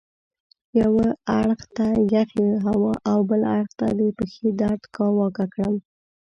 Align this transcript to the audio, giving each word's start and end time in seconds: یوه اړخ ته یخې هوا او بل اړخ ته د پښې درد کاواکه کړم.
یوه 0.81 1.07
اړخ 1.39 1.61
ته 1.75 1.85
یخې 2.15 2.47
هوا 2.65 2.93
او 3.11 3.19
بل 3.29 3.41
اړخ 3.55 3.69
ته 3.79 3.87
د 3.99 4.01
پښې 4.17 4.47
درد 4.61 4.81
کاواکه 4.95 5.45
کړم. 5.53 5.75